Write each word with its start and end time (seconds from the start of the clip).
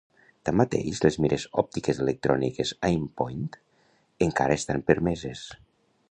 Tanmateix, 0.49 1.01
les 1.05 1.17
mires 1.25 1.43
òptiques 1.63 1.99
electròniques 2.05 2.71
Aimpoint 2.89 3.43
encara 4.29 4.57
estan 4.61 4.83
permeses. 4.89 5.45